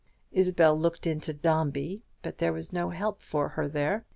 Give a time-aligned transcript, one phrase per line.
[0.31, 4.03] Isabel looked into "Dombey," but there was no help for her there.